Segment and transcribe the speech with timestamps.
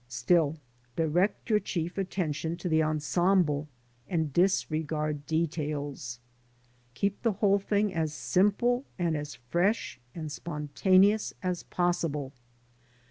[0.07, 0.57] Still
[0.95, 3.67] direct your chief attention to the ensemble,
[4.09, 6.17] and disregard details.
[6.95, 12.33] Kee]^thQ.^!?hoLe thing as simple and as fresh and spontaneous as possible